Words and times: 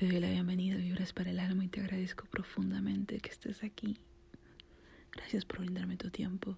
Te 0.00 0.08
doy 0.08 0.18
la 0.18 0.30
bienvenida, 0.30 0.78
Vibras 0.78 1.12
para 1.12 1.28
el 1.28 1.38
alma 1.38 1.62
y 1.62 1.68
te 1.68 1.82
agradezco 1.82 2.24
profundamente 2.24 3.20
que 3.20 3.28
estés 3.28 3.62
aquí. 3.62 3.98
Gracias 5.12 5.44
por 5.44 5.58
brindarme 5.58 5.98
tu 5.98 6.08
tiempo. 6.08 6.56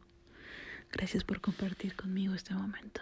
Gracias 0.92 1.24
por 1.24 1.40
compartir 1.40 1.96
conmigo 1.96 2.34
este 2.34 2.54
momento. 2.54 3.00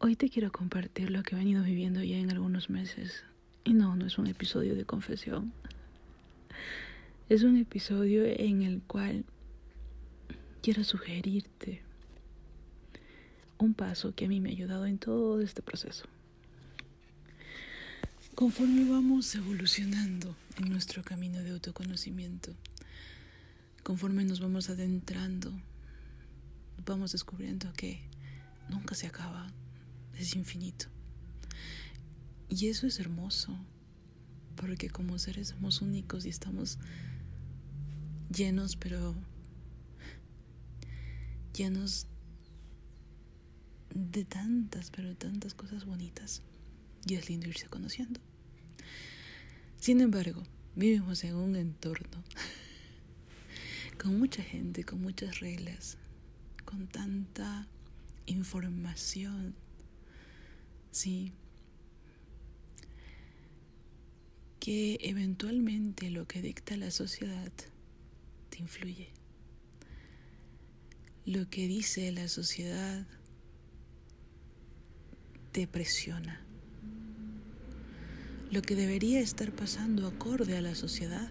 Hoy 0.00 0.14
te 0.14 0.28
quiero 0.28 0.52
compartir 0.52 1.08
lo 1.10 1.22
que 1.22 1.36
he 1.36 1.38
venido 1.38 1.64
viviendo 1.64 2.02
ya 2.02 2.18
en 2.18 2.30
algunos 2.30 2.68
meses. 2.68 3.24
Y 3.64 3.72
no, 3.72 3.96
no 3.96 4.04
es 4.04 4.18
un 4.18 4.26
episodio 4.26 4.74
de 4.74 4.84
confesión. 4.84 5.54
Es 7.30 7.44
un 7.44 7.56
episodio 7.56 8.26
en 8.26 8.60
el 8.60 8.82
cual 8.82 9.24
quiero 10.60 10.84
sugerirte 10.84 11.80
un 13.56 13.72
paso 13.72 14.14
que 14.14 14.26
a 14.26 14.28
mí 14.28 14.38
me 14.38 14.50
ha 14.50 14.52
ayudado 14.52 14.84
en 14.84 14.98
todo 14.98 15.40
este 15.40 15.62
proceso. 15.62 16.04
Conforme 18.38 18.88
vamos 18.88 19.34
evolucionando 19.34 20.36
en 20.58 20.70
nuestro 20.70 21.02
camino 21.02 21.42
de 21.42 21.50
autoconocimiento, 21.50 22.54
conforme 23.82 24.22
nos 24.22 24.38
vamos 24.38 24.70
adentrando, 24.70 25.52
vamos 26.86 27.10
descubriendo 27.10 27.72
que 27.72 28.00
nunca 28.68 28.94
se 28.94 29.08
acaba, 29.08 29.52
es 30.16 30.36
infinito. 30.36 30.86
Y 32.48 32.68
eso 32.68 32.86
es 32.86 33.00
hermoso, 33.00 33.58
porque 34.54 34.88
como 34.88 35.18
seres 35.18 35.48
somos 35.48 35.82
únicos 35.82 36.24
y 36.24 36.28
estamos 36.28 36.78
llenos, 38.32 38.76
pero 38.76 39.16
llenos 41.56 42.06
de 43.92 44.24
tantas, 44.24 44.92
pero 44.92 45.16
tantas 45.16 45.54
cosas 45.54 45.84
bonitas. 45.84 46.42
Y 47.04 47.14
es 47.14 47.28
lindo 47.28 47.48
irse 47.48 47.66
conociendo. 47.66 48.27
Sin 49.80 50.00
embargo, 50.00 50.42
vivimos 50.74 51.22
en 51.22 51.36
un 51.36 51.54
entorno 51.54 52.22
con 54.02 54.18
mucha 54.18 54.42
gente, 54.42 54.84
con 54.84 55.00
muchas 55.00 55.38
reglas, 55.38 55.98
con 56.64 56.88
tanta 56.88 57.68
información, 58.26 59.54
sí, 60.90 61.32
que 64.58 64.98
eventualmente 65.00 66.10
lo 66.10 66.26
que 66.26 66.42
dicta 66.42 66.76
la 66.76 66.90
sociedad 66.90 67.52
te 68.50 68.58
influye. 68.58 69.10
Lo 71.24 71.48
que 71.48 71.68
dice 71.68 72.10
la 72.10 72.26
sociedad 72.26 73.06
te 75.52 75.68
presiona. 75.68 76.47
Lo 78.50 78.62
que 78.62 78.74
debería 78.74 79.20
estar 79.20 79.52
pasando 79.52 80.06
acorde 80.06 80.56
a 80.56 80.62
la 80.62 80.74
sociedad 80.74 81.30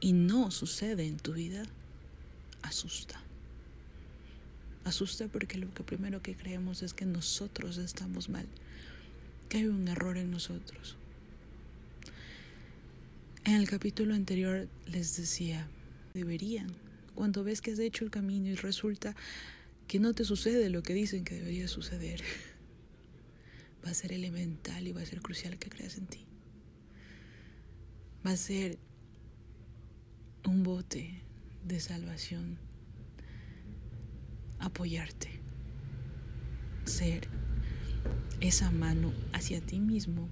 y 0.00 0.12
no 0.12 0.52
sucede 0.52 1.06
en 1.06 1.16
tu 1.16 1.32
vida, 1.32 1.64
asusta. 2.62 3.20
Asusta 4.84 5.26
porque 5.26 5.58
lo 5.58 5.72
que 5.74 5.82
primero 5.82 6.22
que 6.22 6.36
creemos 6.36 6.82
es 6.82 6.94
que 6.94 7.06
nosotros 7.06 7.76
estamos 7.78 8.28
mal, 8.28 8.46
que 9.48 9.58
hay 9.58 9.66
un 9.66 9.88
error 9.88 10.16
en 10.16 10.30
nosotros. 10.30 10.96
En 13.44 13.54
el 13.54 13.68
capítulo 13.68 14.14
anterior 14.14 14.68
les 14.86 15.16
decía, 15.16 15.66
deberían, 16.14 16.68
cuando 17.14 17.42
ves 17.42 17.60
que 17.60 17.72
has 17.72 17.78
hecho 17.80 18.04
el 18.04 18.10
camino 18.10 18.48
y 18.48 18.54
resulta 18.54 19.16
que 19.88 19.98
no 19.98 20.14
te 20.14 20.24
sucede 20.24 20.70
lo 20.70 20.82
que 20.82 20.94
dicen 20.94 21.24
que 21.24 21.34
debería 21.34 21.66
suceder, 21.66 22.22
va 23.84 23.90
a 23.90 23.94
ser 23.94 24.12
elemental 24.12 24.86
y 24.86 24.92
va 24.92 25.02
a 25.02 25.06
ser 25.06 25.20
crucial 25.20 25.58
que 25.58 25.70
creas 25.70 25.96
en 25.96 26.06
ti. 26.06 26.26
Va 28.26 28.32
a 28.32 28.36
ser 28.36 28.78
un 30.44 30.62
bote 30.62 31.22
de 31.64 31.80
salvación. 31.80 32.58
Apoyarte. 34.58 35.40
Ser 36.84 37.28
esa 38.40 38.70
mano 38.70 39.12
hacia 39.32 39.60
ti 39.60 39.78
mismo 39.78 40.28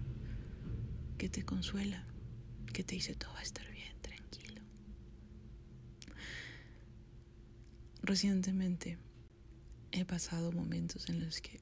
que 1.18 1.28
te 1.28 1.44
consuela, 1.44 2.04
que 2.72 2.82
te 2.82 2.94
dice 2.94 3.14
todo 3.14 3.32
va 3.32 3.40
a 3.40 3.42
estar 3.42 3.70
bien, 3.70 3.94
tranquilo. 4.00 4.62
Recientemente 8.02 8.98
he 9.92 10.04
pasado 10.04 10.52
momentos 10.52 11.08
en 11.08 11.24
los 11.24 11.40
que 11.40 11.60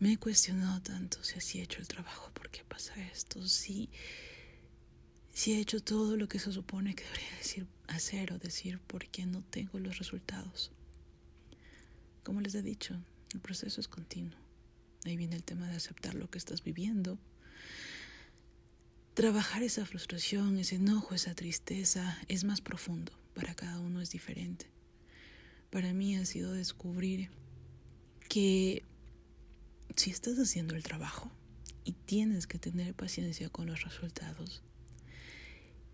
me 0.00 0.12
he 0.12 0.16
cuestionado 0.18 0.80
tanto 0.82 1.22
si 1.22 1.38
así 1.38 1.58
he 1.58 1.62
hecho 1.62 1.80
el 1.80 1.88
trabajo, 1.88 2.30
¿por 2.32 2.50
qué 2.50 2.64
pasa 2.64 2.94
esto? 3.12 3.46
Si, 3.46 3.90
si 5.32 5.52
he 5.52 5.60
hecho 5.60 5.82
todo 5.82 6.16
lo 6.16 6.28
que 6.28 6.38
se 6.38 6.52
supone 6.52 6.94
que 6.94 7.04
debería 7.04 7.36
decir, 7.38 7.66
hacer 7.86 8.32
o 8.32 8.38
decir, 8.38 8.80
¿por 8.80 9.06
qué 9.08 9.26
no 9.26 9.42
tengo 9.42 9.78
los 9.78 9.98
resultados? 9.98 10.72
Como 12.22 12.40
les 12.40 12.54
he 12.54 12.62
dicho, 12.62 12.98
el 13.32 13.40
proceso 13.40 13.80
es 13.80 13.88
continuo. 13.88 14.38
Ahí 15.04 15.16
viene 15.16 15.36
el 15.36 15.44
tema 15.44 15.68
de 15.68 15.76
aceptar 15.76 16.14
lo 16.14 16.30
que 16.30 16.38
estás 16.38 16.64
viviendo. 16.64 17.18
Trabajar 19.12 19.62
esa 19.62 19.84
frustración, 19.84 20.58
ese 20.58 20.76
enojo, 20.76 21.14
esa 21.14 21.34
tristeza 21.34 22.18
es 22.28 22.44
más 22.44 22.60
profundo. 22.60 23.12
Para 23.34 23.54
cada 23.54 23.78
uno 23.78 24.00
es 24.00 24.10
diferente. 24.10 24.66
Para 25.70 25.92
mí 25.92 26.16
ha 26.16 26.24
sido 26.24 26.52
descubrir 26.52 27.30
que 28.28 28.82
si 29.96 30.10
estás 30.10 30.38
haciendo 30.38 30.74
el 30.74 30.82
trabajo 30.82 31.30
y 31.84 31.92
tienes 31.92 32.46
que 32.46 32.58
tener 32.58 32.94
paciencia 32.94 33.48
con 33.48 33.66
los 33.66 33.82
resultados 33.82 34.62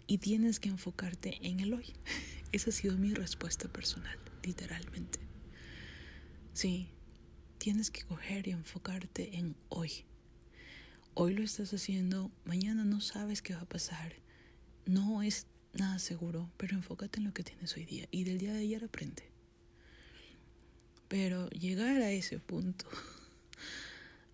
y 0.07 0.19
tienes 0.19 0.59
que 0.59 0.69
enfocarte 0.69 1.39
en 1.47 1.61
el 1.61 1.75
hoy. 1.75 1.93
Esa 2.53 2.71
ha 2.71 2.73
sido 2.73 2.97
mi 2.97 3.15
respuesta 3.15 3.69
personal, 3.69 4.19
literalmente. 4.43 5.21
Sí, 6.53 6.89
tienes 7.59 7.91
que 7.91 8.03
coger 8.03 8.49
y 8.49 8.53
enfocarte 8.53 9.37
en 9.37 9.55
hoy. 9.69 10.05
Hoy 11.15 11.35
lo 11.35 11.45
estás 11.45 11.73
haciendo, 11.75 12.31
mañana 12.45 12.85
no 12.85 13.01
sabes 13.01 13.43
qué 13.43 13.55
va 13.55 13.61
a 13.61 13.69
pasar. 13.69 14.15
No 14.87 15.23
es 15.23 15.47
nada 15.75 15.99
seguro, 15.99 16.51
pero 16.57 16.75
enfócate 16.75 17.21
en 17.21 17.27
lo 17.27 17.35
que 17.35 17.45
tienes 17.45 17.77
hoy 17.77 17.85
día 17.85 18.09
y 18.11 18.25
del 18.25 18.39
día 18.39 18.53
de 18.53 18.61
ayer 18.61 18.85
aprende. 18.85 19.31
Pero 21.09 21.49
llegar 21.51 22.01
a 22.01 22.11
ese 22.11 22.39
punto 22.39 22.87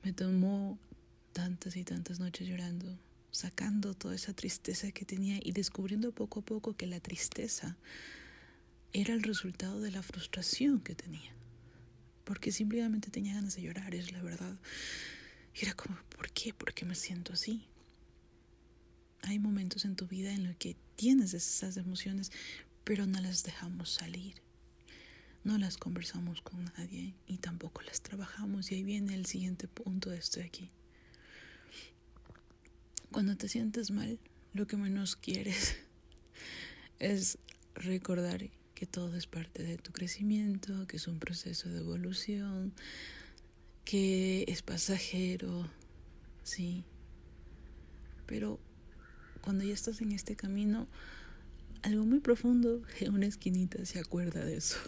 me 0.06 0.12
tomó 0.12 0.78
tantas 1.32 1.74
y 1.76 1.82
tantas 1.82 2.20
noches 2.20 2.46
llorando, 2.46 2.96
sacando 3.32 3.92
toda 3.92 4.14
esa 4.14 4.32
tristeza 4.34 4.92
que 4.92 5.04
tenía 5.04 5.40
y 5.42 5.50
descubriendo 5.50 6.12
poco 6.12 6.38
a 6.38 6.44
poco 6.44 6.76
que 6.76 6.86
la 6.86 7.00
tristeza 7.00 7.76
era 8.92 9.14
el 9.14 9.24
resultado 9.24 9.80
de 9.80 9.90
la 9.90 10.04
frustración 10.04 10.78
que 10.78 10.94
tenía. 10.94 11.32
Porque 12.22 12.52
simplemente 12.52 13.10
tenía 13.10 13.34
ganas 13.34 13.56
de 13.56 13.62
llorar, 13.62 13.96
es 13.96 14.12
la 14.12 14.22
verdad. 14.22 14.56
Y 15.60 15.64
era 15.64 15.74
como, 15.74 15.98
¿por 16.16 16.30
qué? 16.30 16.54
¿Por 16.54 16.72
qué 16.72 16.84
me 16.84 16.94
siento 16.94 17.32
así? 17.32 17.66
Hay 19.22 19.40
momentos 19.40 19.84
en 19.84 19.96
tu 19.96 20.06
vida 20.06 20.32
en 20.32 20.44
los 20.44 20.54
que 20.54 20.76
tienes 20.94 21.34
esas 21.34 21.76
emociones, 21.78 22.30
pero 22.84 23.06
no 23.06 23.20
las 23.20 23.42
dejamos 23.42 23.90
salir 23.90 24.45
no 25.46 25.58
las 25.58 25.76
conversamos 25.76 26.42
con 26.42 26.64
nadie 26.76 27.14
y 27.28 27.38
tampoco 27.38 27.80
las 27.82 28.02
trabajamos. 28.02 28.72
Y 28.72 28.74
ahí 28.74 28.82
viene 28.82 29.14
el 29.14 29.26
siguiente 29.26 29.68
punto 29.68 30.10
de 30.10 30.18
esto 30.18 30.40
de 30.40 30.46
aquí. 30.46 30.70
Cuando 33.12 33.36
te 33.36 33.48
sientes 33.48 33.92
mal, 33.92 34.18
lo 34.54 34.66
que 34.66 34.76
menos 34.76 35.14
quieres 35.14 35.76
es 36.98 37.38
recordar 37.76 38.50
que 38.74 38.86
todo 38.86 39.16
es 39.16 39.28
parte 39.28 39.62
de 39.62 39.78
tu 39.78 39.92
crecimiento, 39.92 40.88
que 40.88 40.96
es 40.96 41.06
un 41.06 41.20
proceso 41.20 41.68
de 41.68 41.78
evolución, 41.78 42.74
que 43.84 44.44
es 44.48 44.62
pasajero, 44.62 45.70
sí. 46.42 46.82
Pero 48.26 48.58
cuando 49.42 49.62
ya 49.62 49.74
estás 49.74 50.00
en 50.00 50.10
este 50.10 50.34
camino, 50.34 50.88
algo 51.82 52.04
muy 52.04 52.18
profundo 52.18 52.82
en 52.98 53.14
una 53.14 53.26
esquinita 53.26 53.86
se 53.86 54.00
acuerda 54.00 54.44
de 54.44 54.56
eso. 54.56 54.78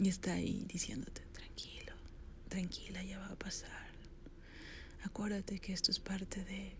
Y 0.00 0.08
está 0.08 0.32
ahí 0.32 0.64
diciéndote, 0.66 1.20
tranquilo, 1.30 1.92
tranquila, 2.48 3.02
ya 3.04 3.18
va 3.18 3.26
a 3.26 3.38
pasar. 3.38 3.90
Acuérdate 5.02 5.58
que 5.58 5.74
esto 5.74 5.90
es 5.90 6.00
parte 6.00 6.42
de... 6.42 6.72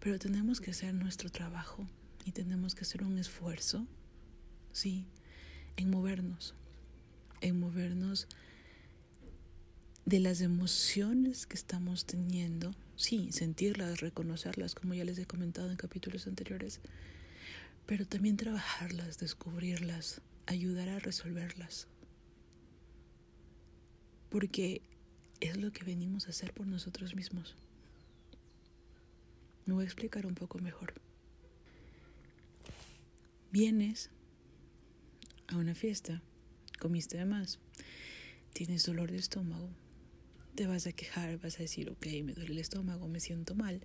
Pero 0.00 0.18
tenemos 0.18 0.62
que 0.62 0.70
hacer 0.70 0.94
nuestro 0.94 1.28
trabajo 1.28 1.86
y 2.24 2.32
tenemos 2.32 2.74
que 2.74 2.84
hacer 2.84 3.04
un 3.04 3.18
esfuerzo, 3.18 3.86
sí, 4.72 5.04
en 5.76 5.90
movernos, 5.90 6.54
en 7.42 7.60
movernos 7.60 8.26
de 10.06 10.20
las 10.20 10.40
emociones 10.40 11.46
que 11.46 11.56
estamos 11.56 12.06
teniendo, 12.06 12.74
sí, 12.96 13.30
sentirlas, 13.30 14.00
reconocerlas, 14.00 14.74
como 14.74 14.94
ya 14.94 15.04
les 15.04 15.18
he 15.18 15.26
comentado 15.26 15.70
en 15.70 15.76
capítulos 15.76 16.26
anteriores, 16.26 16.80
pero 17.84 18.06
también 18.06 18.38
trabajarlas, 18.38 19.18
descubrirlas, 19.18 20.22
ayudar 20.46 20.88
a 20.88 20.98
resolverlas. 20.98 21.88
Porque 24.30 24.82
es 25.40 25.56
lo 25.56 25.72
que 25.72 25.84
venimos 25.84 26.26
a 26.26 26.30
hacer 26.30 26.52
por 26.52 26.66
nosotros 26.66 27.14
mismos. 27.14 27.56
Me 29.66 29.74
voy 29.74 29.82
a 29.82 29.86
explicar 29.86 30.26
un 30.26 30.34
poco 30.34 30.58
mejor. 30.58 30.94
Vienes 33.50 34.10
a 35.48 35.56
una 35.56 35.74
fiesta, 35.74 36.22
comiste 36.78 37.18
de 37.18 37.26
más, 37.26 37.58
tienes 38.54 38.84
dolor 38.86 39.10
de 39.10 39.18
estómago, 39.18 39.68
te 40.54 40.66
vas 40.66 40.86
a 40.86 40.92
quejar, 40.92 41.38
vas 41.38 41.56
a 41.56 41.62
decir, 41.62 41.90
ok, 41.90 42.06
me 42.24 42.32
duele 42.32 42.52
el 42.52 42.58
estómago, 42.58 43.08
me 43.08 43.20
siento 43.20 43.54
mal. 43.54 43.84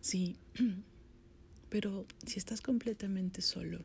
Sí, 0.00 0.36
pero 1.68 2.06
si 2.26 2.38
estás 2.38 2.60
completamente 2.60 3.42
solo, 3.42 3.84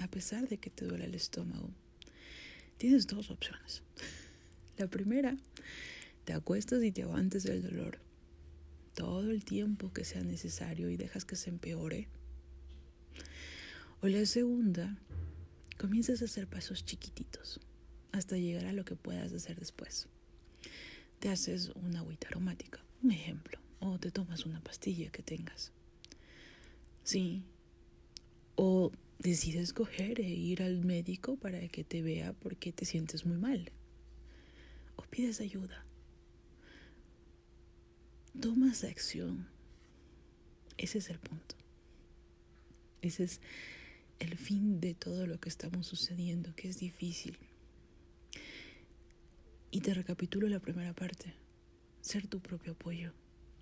a 0.00 0.08
pesar 0.08 0.48
de 0.48 0.58
que 0.58 0.70
te 0.70 0.86
duele 0.86 1.04
el 1.04 1.14
estómago, 1.14 1.70
tienes 2.78 3.06
dos 3.06 3.30
opciones. 3.30 3.82
La 4.78 4.86
primera, 4.86 5.36
te 6.24 6.32
acuestas 6.32 6.82
y 6.82 6.90
te 6.90 7.02
aguantes 7.02 7.44
el 7.44 7.62
dolor 7.62 7.98
todo 8.94 9.30
el 9.30 9.44
tiempo 9.44 9.92
que 9.92 10.04
sea 10.04 10.22
necesario 10.22 10.88
y 10.90 10.96
dejas 10.96 11.24
que 11.24 11.36
se 11.36 11.50
empeore. 11.50 12.08
O 14.00 14.08
la 14.08 14.24
segunda, 14.24 14.96
comienzas 15.78 16.22
a 16.22 16.24
hacer 16.24 16.46
pasos 16.46 16.84
chiquititos 16.84 17.60
hasta 18.12 18.38
llegar 18.38 18.66
a 18.66 18.72
lo 18.72 18.84
que 18.84 18.96
puedas 18.96 19.32
hacer 19.32 19.58
después. 19.58 20.08
Te 21.18 21.28
haces 21.28 21.70
una 21.74 22.00
agüita 22.00 22.28
aromática, 22.28 22.82
un 23.02 23.12
ejemplo, 23.12 23.58
o 23.78 23.98
te 23.98 24.10
tomas 24.10 24.46
una 24.46 24.60
pastilla 24.60 25.10
que 25.10 25.22
tengas. 25.22 25.72
Sí. 27.04 27.42
O 28.56 28.92
decides 29.20 29.74
coger 29.74 30.18
e 30.20 30.28
ir 30.28 30.62
al 30.62 30.82
médico 30.82 31.36
para 31.36 31.68
que 31.68 31.84
te 31.84 32.00
vea 32.00 32.32
porque 32.32 32.72
te 32.72 32.86
sientes 32.86 33.26
muy 33.26 33.36
mal. 33.36 33.70
O 34.96 35.02
pides 35.02 35.40
ayuda. 35.40 35.84
Tomas 38.40 38.84
acción. 38.84 39.46
Ese 40.78 40.98
es 40.98 41.10
el 41.10 41.18
punto. 41.18 41.54
Ese 43.02 43.24
es 43.24 43.40
el 44.18 44.36
fin 44.36 44.80
de 44.80 44.94
todo 44.94 45.26
lo 45.26 45.38
que 45.38 45.50
estamos 45.50 45.86
sucediendo, 45.86 46.54
que 46.54 46.68
es 46.68 46.78
difícil. 46.78 47.36
Y 49.70 49.80
te 49.80 49.92
recapitulo 49.92 50.48
la 50.48 50.60
primera 50.60 50.94
parte. 50.94 51.34
Ser 52.00 52.26
tu 52.26 52.40
propio 52.40 52.72
apoyo. 52.72 53.12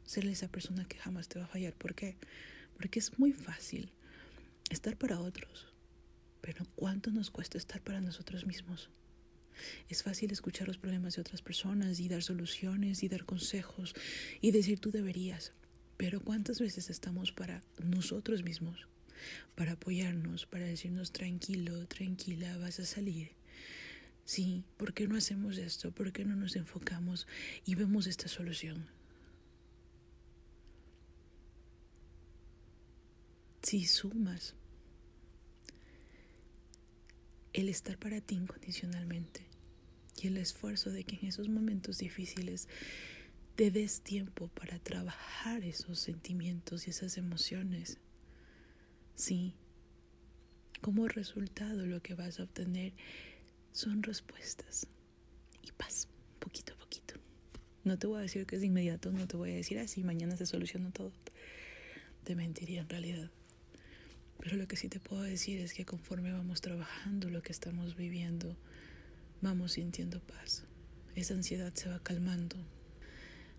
Ser 0.05 0.27
esa 0.27 0.49
persona 0.49 0.87
que 0.87 0.99
jamás 0.99 1.29
te 1.29 1.41
va 1.41 1.47
a 1.47 1.49
fallar. 1.49 1.75
¿Por 1.75 1.97
qué? 1.97 2.17
Porque 2.77 3.01
es 3.01 3.19
muy 3.19 3.33
fácil 3.33 3.91
estar 4.75 4.97
para 4.97 5.21
otros. 5.21 5.69
Pero 6.41 6.65
¿cuánto 6.75 7.11
nos 7.11 7.31
cuesta 7.31 7.59
estar 7.59 7.81
para 7.83 8.01
nosotros 8.01 8.47
mismos? 8.47 8.91
Es 9.89 10.03
fácil 10.03 10.31
escuchar 10.31 10.69
los 10.69 10.79
problemas 10.79 11.17
de 11.17 11.21
otras 11.21 11.43
personas 11.43 12.01
y 12.01 12.09
dar 12.09 12.23
soluciones 12.23 13.03
y 13.03 13.09
dar 13.09 13.25
consejos 13.25 13.95
y 14.41 14.51
decir 14.53 14.79
tú 14.79 14.91
deberías. 14.91 15.53
Pero 15.97 16.21
¿cuántas 16.21 16.61
veces 16.61 16.91
estamos 16.91 17.33
para 17.33 17.63
nosotros 17.83 18.45
mismos? 18.45 18.87
Para 19.57 19.73
apoyarnos, 19.73 20.47
para 20.47 20.65
decirnos 20.65 21.13
tranquilo, 21.13 21.87
tranquila, 21.89 22.57
vas 22.59 22.79
a 22.79 22.85
salir. 22.85 23.33
Sí, 24.25 24.63
¿por 24.77 24.95
qué 24.95 25.09
no 25.09 25.17
hacemos 25.17 25.59
esto? 25.59 25.91
¿Por 25.91 26.13
qué 26.13 26.25
no 26.25 26.37
nos 26.37 26.55
enfocamos 26.55 27.27
y 27.65 27.75
vemos 27.75 28.07
esta 28.07 28.29
solución? 28.29 28.98
Si 33.69 33.85
sumas 33.85 34.55
el 37.53 37.69
estar 37.69 37.99
para 37.99 38.23
ti 38.23 38.37
incondicionalmente 38.37 39.43
y 40.23 40.29
el 40.29 40.39
esfuerzo 40.39 40.91
de 40.91 41.05
que 41.05 41.17
en 41.17 41.27
esos 41.27 41.51
momentos 41.51 41.99
difíciles 41.99 42.67
te 43.57 43.71
des 43.71 44.01
tiempo 44.01 44.49
para 44.49 44.79
trabajar 44.79 45.65
esos 45.65 45.99
sentimientos 45.99 46.87
y 46.87 46.93
esas 46.93 47.19
emociones. 47.19 47.99
Sí, 49.17 49.53
como 50.81 51.07
resultado 51.07 51.85
lo 51.85 52.01
que 52.01 52.15
vas 52.15 52.41
a 52.41 52.45
obtener 52.45 52.95
son 53.73 54.03
respuestas 54.03 54.87
y 55.63 55.73
paz, 55.73 56.09
poquito 56.39 56.73
a 56.73 56.79
poquito. 56.79 57.17
No 57.85 57.99
te 57.99 58.07
voy 58.07 58.21
a 58.21 58.23
decir 58.23 58.47
que 58.47 58.55
es 58.55 58.63
de 58.63 58.69
inmediato, 58.69 59.13
no 59.13 59.29
te 59.29 59.37
voy 59.37 59.51
a 59.51 59.57
decir 59.57 59.79
así, 59.79 60.05
mañana 60.05 60.39
se 60.39 60.47
soluciona 60.47 60.91
todo. 60.91 61.13
Te 62.25 62.35
mentiría 62.35 62.81
en 62.81 62.89
realidad. 62.89 63.31
Pero 64.39 64.57
lo 64.57 64.69
que 64.69 64.77
sí 64.77 64.89
te 64.89 65.01
puedo 65.01 65.23
decir 65.23 65.61
es 65.61 65.75
que 65.75 65.85
conforme 65.85 66.33
vamos 66.33 66.61
trabajando 66.61 67.29
lo 67.29 67.43
que 67.43 67.53
estamos 67.53 67.97
viviendo, 67.97 68.57
vamos 69.41 69.73
sintiendo 69.73 70.21
paz. 70.21 70.65
Esa 71.15 71.35
ansiedad 71.35 71.75
se 71.75 71.89
va 71.89 71.99
calmando. 72.01 72.57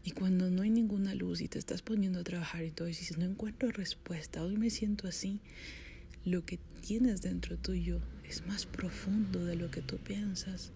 Y 0.04 0.12
cuando 0.12 0.50
no 0.50 0.62
hay 0.62 0.70
ninguna 0.70 1.14
luz 1.14 1.42
y 1.42 1.50
te 1.50 1.60
estás 1.60 1.82
poniendo 1.82 2.20
a 2.20 2.24
trabajar 2.24 2.64
y 2.64 2.72
todo, 2.72 2.88
y 2.88 2.92
dices, 2.92 3.18
no 3.18 3.26
encuentro 3.26 3.70
respuesta, 3.70 4.44
hoy 4.44 4.58
me 4.58 4.70
siento 4.70 5.08
así, 5.08 5.42
lo 6.24 6.46
que 6.46 6.60
tienes 6.82 7.22
dentro 7.22 7.58
tuyo 7.58 8.02
es 8.24 8.46
más 8.48 8.66
profundo 8.66 9.44
de 9.44 9.56
lo 9.56 9.70
que 9.72 9.82
tú 9.82 9.98
piensas. 9.98 10.72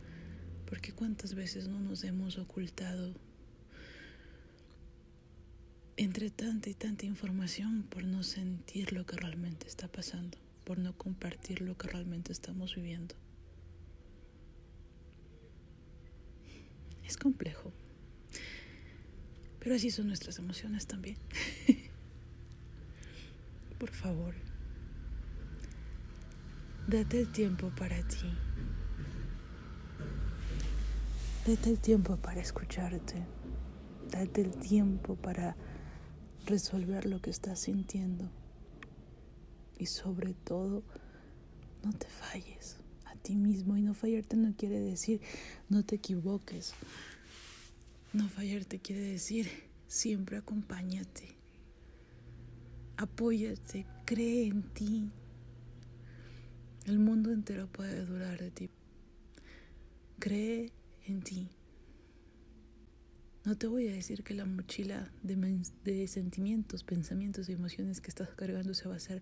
Porque 0.65 0.91
cuántas 0.91 1.35
veces 1.35 1.67
no 1.67 1.79
nos 1.79 2.03
hemos 2.03 2.37
ocultado 2.37 3.13
entre 6.03 6.29
tanta 6.29 6.69
y 6.69 6.73
tanta 6.73 7.05
información 7.05 7.83
por 7.83 8.03
no 8.03 8.23
sentir 8.23 8.91
lo 8.91 9.05
que 9.05 9.15
realmente 9.15 9.67
está 9.67 9.87
pasando, 9.87 10.37
por 10.65 10.77
no 10.77 10.97
compartir 10.97 11.61
lo 11.61 11.77
que 11.77 11.87
realmente 11.87 12.33
estamos 12.33 12.75
viviendo. 12.75 13.15
Es 17.05 17.15
complejo, 17.15 17.71
pero 19.59 19.75
así 19.75 19.91
son 19.91 20.07
nuestras 20.07 20.39
emociones 20.39 20.87
también. 20.87 21.17
por 23.79 23.91
favor. 23.91 24.35
Date 26.87 27.21
el 27.21 27.31
tiempo 27.31 27.71
para 27.77 28.05
ti. 28.07 28.29
Date 31.47 31.69
el 31.69 31.79
tiempo 31.79 32.17
para 32.17 32.41
escucharte. 32.41 33.25
Date 34.11 34.41
el 34.41 34.51
tiempo 34.57 35.15
para 35.15 35.55
resolver 36.45 37.05
lo 37.05 37.21
que 37.21 37.29
estás 37.29 37.59
sintiendo. 37.59 38.29
Y 39.77 39.87
sobre 39.87 40.33
todo, 40.33 40.83
no 41.83 41.93
te 41.93 42.07
falles 42.07 42.77
a 43.05 43.15
ti 43.15 43.35
mismo. 43.35 43.77
Y 43.77 43.81
no 43.81 43.93
fallarte 43.93 44.37
no 44.37 44.55
quiere 44.55 44.79
decir 44.79 45.21
no 45.69 45.83
te 45.83 45.95
equivoques. 45.95 46.73
No 48.13 48.29
fallarte 48.29 48.79
quiere 48.79 49.01
decir 49.01 49.49
siempre 49.87 50.37
acompáñate. 50.37 51.35
Apóyate, 52.97 53.85
cree 54.05 54.45
en 54.45 54.61
ti, 54.73 55.11
el 56.85 56.99
mundo 56.99 57.31
entero 57.31 57.67
puede 57.67 58.05
durar 58.05 58.39
de 58.39 58.51
ti. 58.51 58.69
Cree 60.19 60.71
en 61.05 61.21
ti. 61.21 61.49
No 63.45 63.57
te 63.57 63.67
voy 63.67 63.89
a 63.89 63.91
decir 63.91 64.23
que 64.23 64.33
la 64.33 64.45
mochila 64.45 65.11
de, 65.21 66.07
sentimientos, 66.07 66.85
pensamientos 66.85 67.49
y 67.49 67.51
emociones 67.51 67.99
que 67.99 68.07
estás 68.07 68.29
cargando 68.29 68.73
se 68.73 68.87
va 68.87 68.93
a 68.93 68.97
hacer 68.97 69.21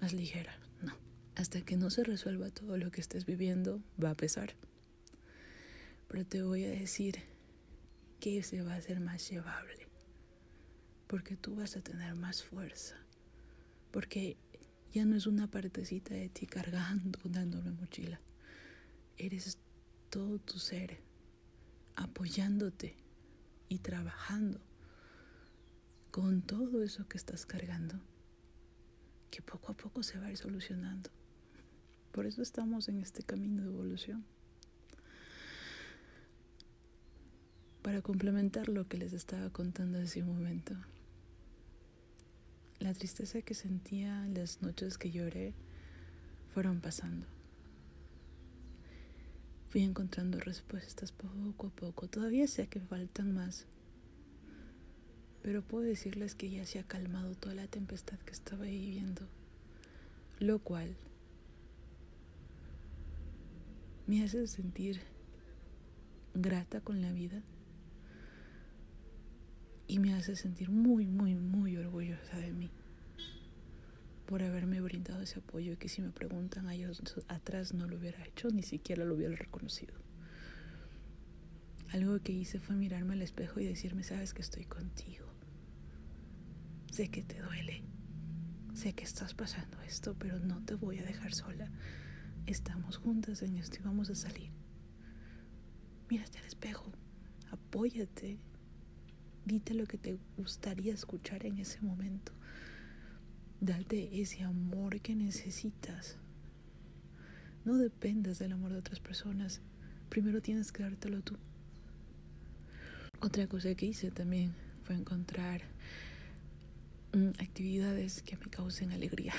más 0.00 0.12
ligera. 0.12 0.52
No. 0.82 0.96
Hasta 1.36 1.60
que 1.60 1.76
no 1.76 1.88
se 1.88 2.02
resuelva 2.02 2.50
todo 2.50 2.76
lo 2.76 2.90
que 2.90 3.00
estés 3.00 3.24
viviendo, 3.24 3.80
va 4.02 4.10
a 4.10 4.16
pesar. 4.16 4.56
Pero 6.08 6.26
te 6.26 6.42
voy 6.42 6.64
a 6.64 6.70
decir 6.70 7.20
que 8.18 8.42
se 8.42 8.62
va 8.62 8.74
a 8.74 8.78
hacer 8.78 8.98
más 8.98 9.30
llevable. 9.30 9.86
Porque 11.06 11.36
tú 11.36 11.54
vas 11.54 11.76
a 11.76 11.82
tener 11.82 12.16
más 12.16 12.42
fuerza. 12.42 12.96
Porque 13.92 14.36
ya 14.92 15.04
no 15.04 15.14
es 15.14 15.28
una 15.28 15.48
partecita 15.48 16.14
de 16.14 16.28
ti 16.28 16.46
cargando 16.46 17.20
enorme 17.24 17.70
mochila. 17.70 18.20
Eres 19.16 19.56
todo 20.10 20.40
tu 20.40 20.58
ser 20.58 20.98
apoyándote 21.94 22.96
y 23.72 23.78
trabajando 23.78 24.60
con 26.10 26.42
todo 26.42 26.82
eso 26.82 27.08
que 27.08 27.16
estás 27.16 27.46
cargando, 27.46 27.94
que 29.30 29.40
poco 29.40 29.72
a 29.72 29.74
poco 29.74 30.02
se 30.02 30.18
va 30.18 30.26
a 30.26 30.30
ir 30.30 30.36
solucionando. 30.36 31.08
Por 32.12 32.26
eso 32.26 32.42
estamos 32.42 32.90
en 32.90 33.00
este 33.00 33.22
camino 33.22 33.62
de 33.62 33.68
evolución. 33.68 34.26
Para 37.80 38.02
complementar 38.02 38.68
lo 38.68 38.86
que 38.88 38.98
les 38.98 39.14
estaba 39.14 39.48
contando 39.48 39.98
hace 39.98 40.22
un 40.22 40.28
momento. 40.28 40.74
La 42.78 42.92
tristeza 42.92 43.40
que 43.40 43.54
sentía 43.54 44.28
las 44.34 44.60
noches 44.60 44.98
que 44.98 45.10
lloré 45.10 45.54
fueron 46.52 46.82
pasando. 46.82 47.31
Fui 49.72 49.84
encontrando 49.84 50.38
respuestas 50.38 51.12
poco 51.12 51.68
a 51.68 51.70
poco. 51.70 52.06
Todavía 52.06 52.46
sé 52.46 52.66
que 52.66 52.78
faltan 52.78 53.32
más. 53.32 53.64
Pero 55.40 55.62
puedo 55.62 55.84
decirles 55.84 56.34
que 56.34 56.50
ya 56.50 56.66
se 56.66 56.78
ha 56.78 56.82
calmado 56.82 57.34
toda 57.36 57.54
la 57.54 57.66
tempestad 57.66 58.18
que 58.18 58.32
estaba 58.32 58.64
viviendo. 58.64 59.22
Lo 60.40 60.58
cual 60.58 60.94
me 64.06 64.22
hace 64.22 64.46
sentir 64.46 65.00
grata 66.34 66.82
con 66.82 67.00
la 67.00 67.10
vida 67.10 67.42
y 69.88 70.00
me 70.00 70.12
hace 70.12 70.36
sentir 70.36 70.68
muy, 70.68 71.06
muy, 71.06 71.34
muy 71.34 71.78
orgullosa 71.78 72.36
de 72.36 72.52
mí 72.52 72.70
por 74.32 74.42
haberme 74.42 74.80
brindado 74.80 75.20
ese 75.20 75.40
apoyo 75.40 75.78
que 75.78 75.90
si 75.90 76.00
me 76.00 76.10
preguntan 76.10 76.66
años 76.66 77.02
atrás 77.28 77.74
no 77.74 77.86
lo 77.86 77.98
hubiera 77.98 78.24
hecho, 78.24 78.48
ni 78.48 78.62
siquiera 78.62 79.04
lo 79.04 79.14
hubiera 79.14 79.36
reconocido. 79.36 79.92
Algo 81.90 82.18
que 82.20 82.32
hice 82.32 82.58
fue 82.58 82.74
mirarme 82.74 83.12
al 83.12 83.20
espejo 83.20 83.60
y 83.60 83.66
decirme, 83.66 84.02
sabes 84.04 84.32
que 84.32 84.40
estoy 84.40 84.64
contigo. 84.64 85.26
Sé 86.90 87.10
que 87.10 87.22
te 87.22 87.42
duele. 87.42 87.82
Sé 88.72 88.94
que 88.94 89.04
estás 89.04 89.34
pasando 89.34 89.78
esto, 89.82 90.16
pero 90.18 90.38
no 90.38 90.64
te 90.64 90.76
voy 90.76 90.98
a 91.00 91.04
dejar 91.04 91.34
sola. 91.34 91.70
Estamos 92.46 92.96
juntas 92.96 93.42
en 93.42 93.58
esto 93.58 93.80
y 93.80 93.84
vamos 93.84 94.08
a 94.08 94.14
salir. 94.14 94.50
Mírate 96.08 96.38
al 96.38 96.46
espejo. 96.46 96.90
Apóyate. 97.50 98.38
Dite 99.44 99.74
lo 99.74 99.84
que 99.84 99.98
te 99.98 100.16
gustaría 100.38 100.94
escuchar 100.94 101.44
en 101.44 101.58
ese 101.58 101.82
momento. 101.82 102.32
Date 103.62 104.20
ese 104.20 104.42
amor 104.42 105.00
que 105.02 105.14
necesitas. 105.14 106.16
No 107.64 107.78
dependas 107.78 108.40
del 108.40 108.50
amor 108.50 108.72
de 108.72 108.78
otras 108.80 108.98
personas. 108.98 109.60
Primero 110.08 110.42
tienes 110.42 110.72
que 110.72 110.82
dártelo 110.82 111.22
tú. 111.22 111.36
Otra 113.20 113.46
cosa 113.46 113.72
que 113.76 113.86
hice 113.86 114.10
también 114.10 114.52
fue 114.82 114.96
encontrar 114.96 115.60
mm, 117.12 117.40
actividades 117.40 118.22
que 118.22 118.36
me 118.36 118.46
causen 118.46 118.90
alegría. 118.90 119.34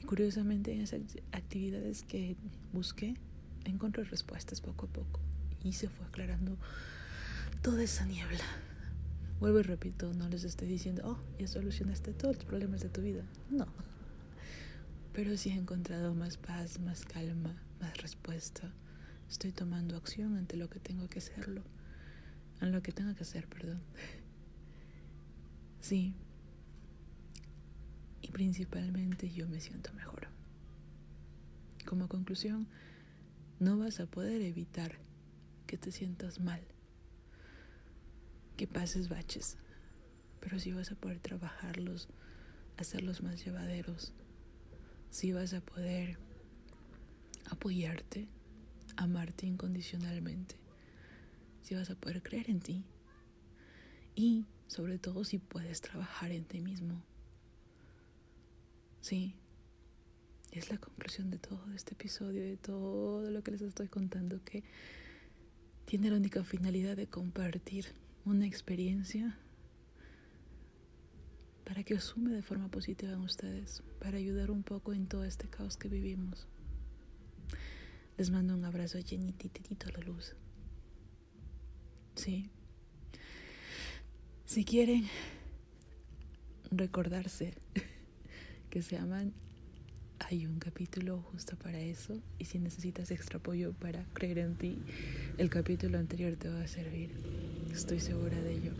Y 0.00 0.04
curiosamente 0.04 0.72
en 0.72 0.80
esas 0.80 1.02
actividades 1.32 2.04
que 2.04 2.38
busqué, 2.72 3.16
encontré 3.66 4.04
respuestas 4.04 4.62
poco 4.62 4.86
a 4.86 4.88
poco. 4.88 5.20
Y 5.62 5.74
se 5.74 5.90
fue 5.90 6.06
aclarando 6.06 6.56
toda 7.60 7.82
esa 7.82 8.06
niebla. 8.06 8.44
Vuelvo 9.40 9.60
y 9.60 9.62
repito, 9.62 10.12
no 10.14 10.28
les 10.28 10.44
estoy 10.44 10.68
diciendo, 10.68 11.02
oh, 11.04 11.18
ya 11.38 11.46
solucionaste 11.46 12.12
todos 12.12 12.36
los 12.36 12.44
problemas 12.44 12.80
de 12.80 12.88
tu 12.88 13.02
vida. 13.02 13.24
No. 13.50 13.66
Pero 15.12 15.36
sí 15.36 15.50
he 15.50 15.54
encontrado 15.54 16.14
más 16.14 16.36
paz, 16.36 16.80
más 16.80 17.04
calma, 17.04 17.62
más 17.80 17.96
respuesta 18.02 18.72
Estoy 19.28 19.52
tomando 19.52 19.96
acción 19.96 20.36
ante 20.36 20.56
lo 20.56 20.70
que 20.70 20.80
tengo 20.80 21.06
que 21.08 21.18
hacerlo. 21.18 21.62
En 22.62 22.72
lo 22.72 22.82
que 22.82 22.92
tengo 22.92 23.14
que 23.14 23.22
hacer, 23.22 23.46
perdón. 23.46 23.80
Sí. 25.80 26.14
Y 28.22 28.30
principalmente 28.30 29.30
yo 29.30 29.46
me 29.46 29.60
siento 29.60 29.92
mejor. 29.92 30.28
Como 31.86 32.08
conclusión, 32.08 32.66
no 33.60 33.78
vas 33.78 34.00
a 34.00 34.06
poder 34.06 34.40
evitar 34.42 34.98
que 35.66 35.76
te 35.76 35.92
sientas 35.92 36.40
mal, 36.40 36.62
que 38.58 38.66
pases 38.66 39.08
baches, 39.08 39.56
pero 40.40 40.58
sí 40.58 40.72
vas 40.72 40.92
a 40.92 40.96
poder 40.96 41.18
trabajarlos, 41.20 42.10
hacerlos 42.76 43.22
más 43.22 43.42
llevaderos, 43.42 44.12
sí 45.08 45.32
vas 45.32 45.54
a 45.54 45.62
poder 45.62 46.18
apoyarte 47.50 48.28
amarte 48.98 49.46
incondicionalmente, 49.46 50.56
si 51.62 51.74
vas 51.74 51.88
a 51.90 51.94
poder 51.94 52.22
creer 52.22 52.50
en 52.50 52.60
ti. 52.60 52.84
Y 54.14 54.46
sobre 54.66 54.98
todo 54.98 55.24
si 55.24 55.38
puedes 55.38 55.80
trabajar 55.80 56.32
en 56.32 56.44
ti 56.44 56.60
mismo. 56.60 57.00
Sí, 59.00 59.34
es 60.50 60.70
la 60.70 60.78
conclusión 60.78 61.30
de 61.30 61.38
todo 61.38 61.60
este 61.74 61.94
episodio, 61.94 62.42
de 62.42 62.56
todo 62.56 63.30
lo 63.30 63.42
que 63.42 63.52
les 63.52 63.62
estoy 63.62 63.88
contando, 63.88 64.42
que 64.44 64.64
tiene 65.84 66.10
la 66.10 66.16
única 66.16 66.42
finalidad 66.42 66.96
de 66.96 67.06
compartir 67.06 67.86
una 68.24 68.46
experiencia 68.46 69.38
para 71.64 71.84
que 71.84 71.94
os 71.94 72.04
sume 72.04 72.30
de 72.30 72.42
forma 72.42 72.68
positiva 72.68 73.12
en 73.12 73.20
ustedes, 73.20 73.82
para 74.00 74.16
ayudar 74.16 74.50
un 74.50 74.62
poco 74.62 74.94
en 74.94 75.06
todo 75.06 75.24
este 75.24 75.48
caos 75.48 75.76
que 75.76 75.88
vivimos. 75.88 76.46
Les 78.16 78.30
mando 78.30 78.54
un 78.54 78.64
abrazo 78.64 78.98
llenititito 78.98 79.88
a 79.88 79.92
la 79.92 80.00
luz. 80.00 80.34
Sí. 82.14 82.50
Si 84.46 84.64
quieren 84.64 85.06
recordarse 86.70 87.54
que 88.70 88.82
se 88.82 88.96
aman, 88.96 89.34
hay 90.18 90.46
un 90.46 90.58
capítulo 90.58 91.22
justo 91.30 91.56
para 91.56 91.78
eso. 91.78 92.20
Y 92.38 92.46
si 92.46 92.58
necesitas 92.58 93.10
extra 93.10 93.38
apoyo 93.38 93.72
para 93.74 94.04
creer 94.14 94.38
en 94.38 94.56
ti, 94.56 94.78
el 95.36 95.50
capítulo 95.50 95.98
anterior 95.98 96.34
te 96.36 96.48
va 96.48 96.62
a 96.62 96.66
servir. 96.66 97.10
Estoy 97.72 98.00
segura 98.00 98.40
de 98.40 98.54
ello. 98.54 98.72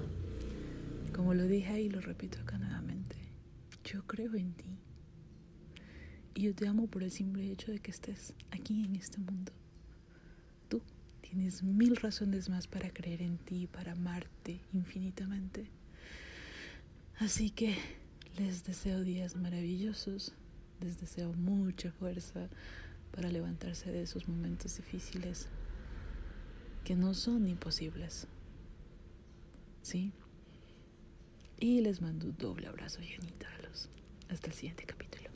Como 1.14 1.34
lo 1.34 1.46
dije 1.46 1.80
y 1.80 1.88
lo 1.88 2.00
repito 2.00 2.38
acá 2.40 2.58
nuevamente, 2.58 3.16
yo 3.84 4.06
creo 4.06 4.34
en 4.34 4.52
ti. 4.52 4.78
Y 6.34 6.42
yo 6.42 6.54
te 6.54 6.68
amo 6.68 6.86
por 6.86 7.02
el 7.02 7.10
simple 7.10 7.50
hecho 7.50 7.72
de 7.72 7.80
que 7.80 7.90
estés 7.90 8.34
aquí 8.50 8.84
en 8.84 8.96
este 8.96 9.18
mundo. 9.18 9.52
Tú 10.68 10.82
tienes 11.20 11.62
mil 11.62 11.96
razones 11.96 12.48
más 12.48 12.66
para 12.66 12.90
creer 12.90 13.22
en 13.22 13.38
ti, 13.38 13.66
para 13.66 13.92
amarte 13.92 14.60
infinitamente. 14.72 15.70
Así 17.18 17.50
que 17.50 17.76
les 18.36 18.64
deseo 18.64 19.02
días 19.02 19.34
maravillosos, 19.34 20.32
les 20.80 21.00
deseo 21.00 21.32
mucha 21.32 21.90
fuerza 21.90 22.48
para 23.10 23.30
levantarse 23.30 23.90
de 23.90 24.02
esos 24.02 24.28
momentos 24.28 24.76
difíciles 24.76 25.48
que 26.84 26.94
no 26.94 27.14
son 27.14 27.48
imposibles. 27.48 28.28
Y 29.94 31.80
les 31.80 32.02
mando 32.02 32.26
un 32.26 32.36
doble 32.36 32.66
abrazo 32.66 33.00
llenita 33.00 33.48
a 33.54 33.62
los. 33.62 33.88
Hasta 34.28 34.48
el 34.48 34.52
siguiente 34.52 34.84
capítulo. 34.84 35.27